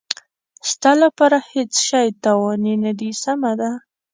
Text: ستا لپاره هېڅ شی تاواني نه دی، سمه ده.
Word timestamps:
ستا 0.69 0.91
لپاره 1.03 1.37
هېڅ 1.51 1.71
شی 1.87 2.07
تاواني 2.23 2.73
نه 2.83 2.91
دی، 2.99 3.09
سمه 3.23 3.51
ده. 3.59 3.71